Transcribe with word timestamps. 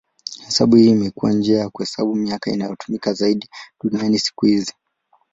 Hesabu 0.45 0.75
hii 0.75 0.89
imekuwa 0.89 1.31
njia 1.33 1.59
ya 1.59 1.69
kuhesabu 1.69 2.15
miaka 2.15 2.51
inayotumika 2.51 3.13
zaidi 3.13 3.49
duniani 3.83 4.19
siku 4.19 4.45
hizi. 4.45 4.73